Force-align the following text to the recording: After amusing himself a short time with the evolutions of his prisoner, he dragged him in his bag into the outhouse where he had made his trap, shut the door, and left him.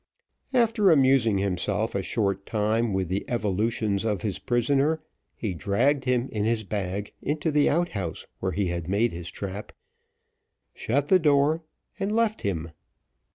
After 0.55 0.89
amusing 0.89 1.37
himself 1.37 1.93
a 1.93 2.01
short 2.01 2.47
time 2.47 2.91
with 2.91 3.07
the 3.07 3.23
evolutions 3.29 4.03
of 4.03 4.23
his 4.23 4.39
prisoner, 4.39 4.99
he 5.35 5.53
dragged 5.53 6.05
him 6.05 6.27
in 6.31 6.43
his 6.43 6.63
bag 6.63 7.13
into 7.21 7.51
the 7.51 7.69
outhouse 7.69 8.25
where 8.39 8.51
he 8.53 8.65
had 8.69 8.89
made 8.89 9.11
his 9.11 9.29
trap, 9.29 9.71
shut 10.73 11.09
the 11.09 11.19
door, 11.19 11.61
and 11.99 12.11
left 12.11 12.41
him. 12.41 12.71